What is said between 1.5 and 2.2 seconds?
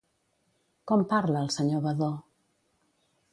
senyor Badó?